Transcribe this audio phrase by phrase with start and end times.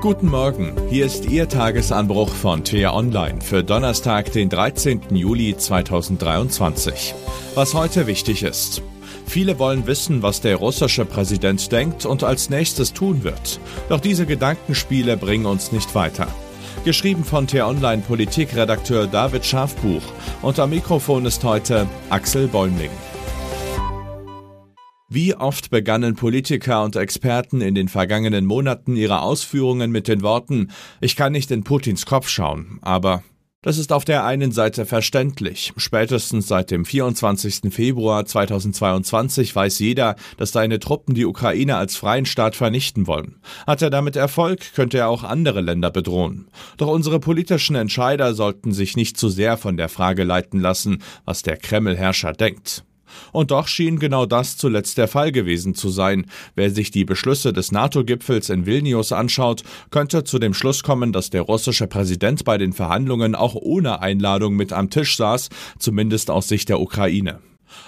[0.00, 5.00] Guten Morgen, hier ist Ihr Tagesanbruch von TR Online für Donnerstag, den 13.
[5.10, 7.16] Juli 2023.
[7.56, 8.80] Was heute wichtig ist.
[9.26, 13.58] Viele wollen wissen, was der russische Präsident denkt und als nächstes tun wird.
[13.88, 16.28] Doch diese Gedankenspiele bringen uns nicht weiter.
[16.84, 20.02] Geschrieben von T-Online Politikredakteur David Schafbuch
[20.42, 22.90] und am Mikrofon ist heute Axel Bäumling.
[25.10, 30.70] Wie oft begannen Politiker und Experten in den vergangenen Monaten ihre Ausführungen mit den Worten
[31.00, 33.22] Ich kann nicht in Putins Kopf schauen, aber
[33.62, 35.72] das ist auf der einen Seite verständlich.
[35.78, 37.72] Spätestens seit dem 24.
[37.72, 43.40] Februar 2022 weiß jeder, dass seine Truppen die Ukraine als freien Staat vernichten wollen.
[43.66, 46.48] Hat er damit Erfolg, könnte er auch andere Länder bedrohen.
[46.76, 51.42] Doch unsere politischen Entscheider sollten sich nicht zu sehr von der Frage leiten lassen, was
[51.42, 52.84] der Kreml-Herrscher denkt.
[53.32, 56.26] Und doch schien genau das zuletzt der Fall gewesen zu sein.
[56.54, 61.30] Wer sich die Beschlüsse des NATO-Gipfels in Vilnius anschaut, könnte zu dem Schluss kommen, dass
[61.30, 66.48] der russische Präsident bei den Verhandlungen auch ohne Einladung mit am Tisch saß, zumindest aus
[66.48, 67.40] Sicht der Ukraine.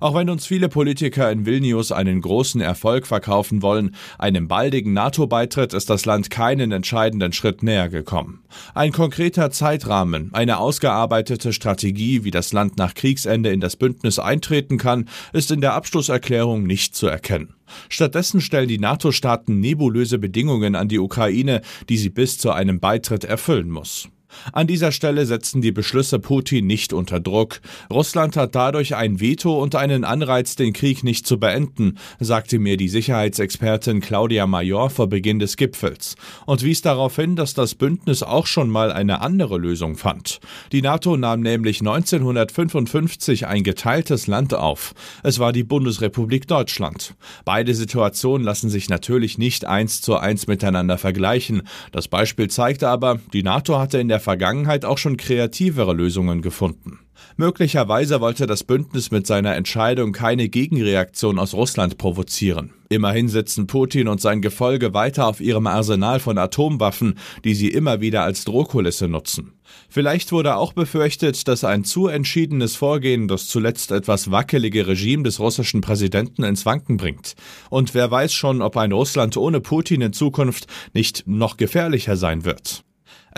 [0.00, 5.74] Auch wenn uns viele Politiker in Vilnius einen großen Erfolg verkaufen wollen, einem baldigen NATO-Beitritt
[5.74, 8.44] ist das Land keinen entscheidenden Schritt näher gekommen.
[8.74, 14.78] Ein konkreter Zeitrahmen, eine ausgearbeitete Strategie, wie das Land nach Kriegsende in das Bündnis eintreten
[14.78, 17.54] kann, ist in der Abschlusserklärung nicht zu erkennen.
[17.88, 23.24] Stattdessen stellen die NATO-Staaten nebulöse Bedingungen an die Ukraine, die sie bis zu einem Beitritt
[23.24, 24.08] erfüllen muss.
[24.52, 27.60] An dieser Stelle setzen die Beschlüsse Putin nicht unter Druck.
[27.90, 32.76] Russland hat dadurch ein Veto und einen Anreiz, den Krieg nicht zu beenden, sagte mir
[32.76, 36.16] die Sicherheitsexpertin Claudia Major vor Beginn des Gipfels
[36.46, 40.40] und wies darauf hin, dass das Bündnis auch schon mal eine andere Lösung fand.
[40.72, 44.94] Die NATO nahm nämlich 1955 ein geteiltes Land auf.
[45.22, 47.14] Es war die Bundesrepublik Deutschland.
[47.44, 51.62] Beide Situationen lassen sich natürlich nicht eins zu eins miteinander vergleichen.
[51.92, 57.00] Das Beispiel zeigt aber, die NATO hatte in der Vergangenheit auch schon kreativere Lösungen gefunden.
[57.36, 62.72] Möglicherweise wollte das Bündnis mit seiner Entscheidung keine Gegenreaktion aus Russland provozieren.
[62.88, 68.00] Immerhin sitzen Putin und sein Gefolge weiter auf ihrem Arsenal von Atomwaffen, die sie immer
[68.00, 69.52] wieder als Drohkulisse nutzen.
[69.88, 75.40] Vielleicht wurde auch befürchtet, dass ein zu entschiedenes Vorgehen das zuletzt etwas wackelige Regime des
[75.40, 77.34] russischen Präsidenten ins Wanken bringt.
[77.70, 82.44] Und wer weiß schon, ob ein Russland ohne Putin in Zukunft nicht noch gefährlicher sein
[82.44, 82.85] wird.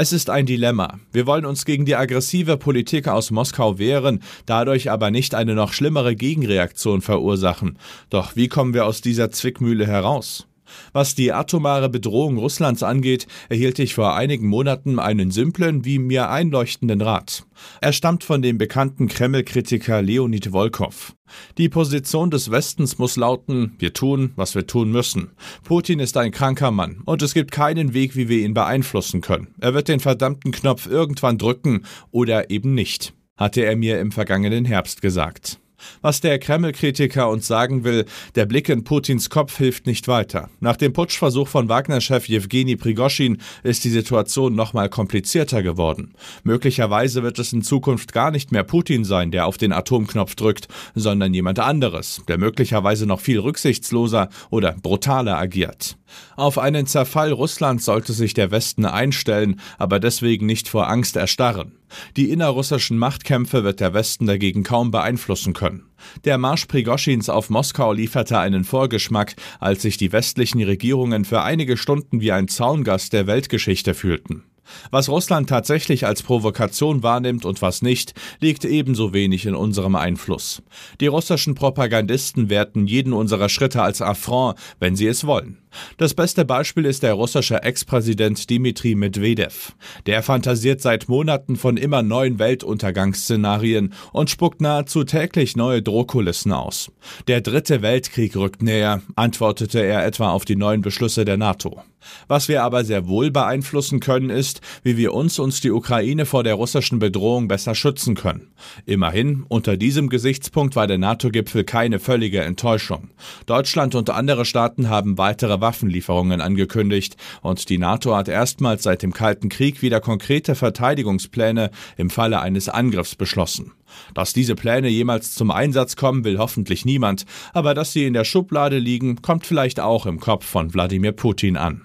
[0.00, 1.00] Es ist ein Dilemma.
[1.10, 5.72] Wir wollen uns gegen die aggressive Politik aus Moskau wehren, dadurch aber nicht eine noch
[5.72, 7.80] schlimmere Gegenreaktion verursachen.
[8.08, 10.47] Doch wie kommen wir aus dieser Zwickmühle heraus?
[10.92, 16.30] Was die atomare Bedrohung Russlands angeht, erhielt ich vor einigen Monaten einen simplen wie mir
[16.30, 17.44] einleuchtenden Rat.
[17.80, 21.14] Er stammt von dem bekannten Kreml-Kritiker Leonid Volkov.
[21.58, 25.30] Die Position des Westens muss lauten, wir tun, was wir tun müssen.
[25.64, 29.48] Putin ist ein kranker Mann und es gibt keinen Weg, wie wir ihn beeinflussen können.
[29.60, 34.64] Er wird den verdammten Knopf irgendwann drücken oder eben nicht, hatte er mir im vergangenen
[34.64, 35.58] Herbst gesagt.
[36.02, 40.48] Was der Kreml-Kritiker uns sagen will, der Blick in Putins Kopf hilft nicht weiter.
[40.60, 46.14] Nach dem Putschversuch von Wagner-Chef Jewgeni Prigoschin ist die Situation nochmal komplizierter geworden.
[46.44, 50.68] Möglicherweise wird es in Zukunft gar nicht mehr Putin sein, der auf den Atomknopf drückt,
[50.94, 55.97] sondern jemand anderes, der möglicherweise noch viel rücksichtsloser oder brutaler agiert.
[56.36, 61.72] Auf einen Zerfall Russlands sollte sich der Westen einstellen, aber deswegen nicht vor Angst erstarren.
[62.16, 65.84] Die innerrussischen Machtkämpfe wird der Westen dagegen kaum beeinflussen können.
[66.24, 71.76] Der Marsch Prigoschins auf Moskau lieferte einen Vorgeschmack, als sich die westlichen Regierungen für einige
[71.76, 74.44] Stunden wie ein Zaungast der Weltgeschichte fühlten.
[74.90, 80.62] Was Russland tatsächlich als Provokation wahrnimmt und was nicht, liegt ebenso wenig in unserem Einfluss.
[81.00, 85.58] Die russischen Propagandisten werten jeden unserer Schritte als Affront, wenn sie es wollen.
[85.96, 89.72] Das beste Beispiel ist der russische Ex-Präsident Dmitri Medvedev.
[90.06, 96.90] Der fantasiert seit Monaten von immer neuen Weltuntergangsszenarien und spuckt nahezu täglich neue Drohkulissen aus.
[97.26, 101.82] Der dritte Weltkrieg rückt näher, antwortete er etwa auf die neuen Beschlüsse der NATO.
[102.26, 106.44] Was wir aber sehr wohl beeinflussen können, ist, wie wir uns und die Ukraine vor
[106.44, 108.50] der russischen Bedrohung besser schützen können.
[108.86, 113.10] Immerhin, unter diesem Gesichtspunkt war der NATO-Gipfel keine völlige Enttäuschung.
[113.46, 115.18] Deutschland und andere Staaten haben
[115.60, 122.10] Waffenlieferungen angekündigt und die NATO hat erstmals seit dem Kalten Krieg wieder konkrete Verteidigungspläne im
[122.10, 123.72] Falle eines Angriffs beschlossen.
[124.14, 128.24] Dass diese Pläne jemals zum Einsatz kommen, will hoffentlich niemand, aber dass sie in der
[128.24, 131.82] Schublade liegen, kommt vielleicht auch im Kopf von Wladimir Putin an.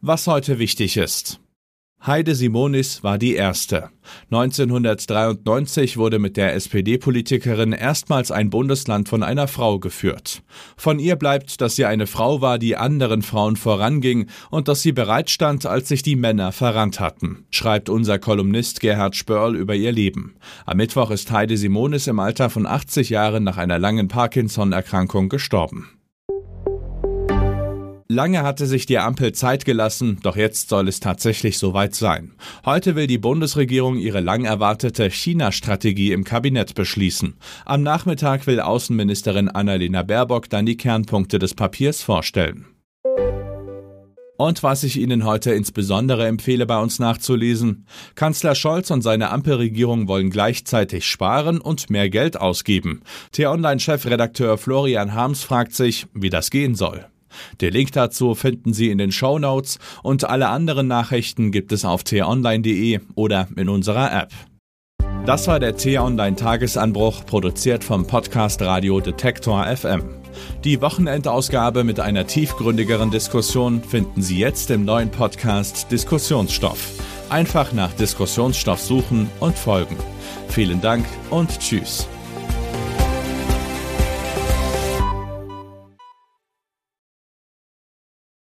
[0.00, 1.40] Was heute wichtig ist.
[2.06, 3.90] Heide Simonis war die erste.
[4.30, 10.42] 1993 wurde mit der SPD-Politikerin erstmals ein Bundesland von einer Frau geführt.
[10.76, 14.92] Von ihr bleibt, dass sie eine Frau war, die anderen Frauen voranging und dass sie
[14.92, 20.36] bereitstand, als sich die Männer verrannt hatten, schreibt unser Kolumnist Gerhard Spörl über ihr Leben.
[20.66, 25.97] Am Mittwoch ist Heide Simonis im Alter von 80 Jahren nach einer langen Parkinson-Erkrankung gestorben.
[28.10, 32.32] Lange hatte sich die Ampel Zeit gelassen, doch jetzt soll es tatsächlich soweit sein.
[32.64, 37.34] Heute will die Bundesregierung ihre lang erwartete China-Strategie im Kabinett beschließen.
[37.66, 42.64] Am Nachmittag will Außenministerin Annalena Baerbock dann die Kernpunkte des Papiers vorstellen.
[44.38, 47.84] Und was ich Ihnen heute insbesondere empfehle, bei uns nachzulesen.
[48.14, 53.02] Kanzler Scholz und seine Ampelregierung wollen gleichzeitig sparen und mehr Geld ausgeben.
[53.32, 57.04] T-Online-Chefredakteur Florian Harms fragt sich, wie das gehen soll.
[57.60, 61.84] Den Link dazu finden Sie in den Show Notes und alle anderen Nachrichten gibt es
[61.84, 64.32] auf t-online.de oder in unserer App.
[65.26, 70.02] Das war der T-Online Tagesanbruch, produziert vom Podcast Radio Detektor FM.
[70.64, 76.92] Die Wochenendausgabe mit einer tiefgründigeren Diskussion finden Sie jetzt im neuen Podcast Diskussionsstoff.
[77.28, 79.96] Einfach nach Diskussionsstoff suchen und folgen.
[80.48, 82.08] Vielen Dank und Tschüss.